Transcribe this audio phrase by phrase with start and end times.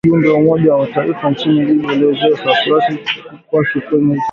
[0.05, 4.17] Ujumbe wa Umoja wa Mataifa nchini Libya ulielezea wasiwasi wake kwenye twitter kuhusu ripoti